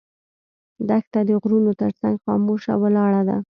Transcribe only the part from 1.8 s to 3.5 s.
تر څنګ خاموشه ولاړه ده.